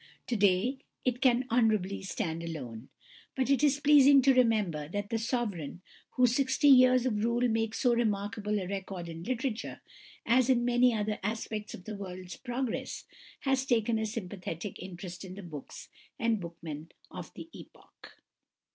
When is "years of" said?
6.69-7.23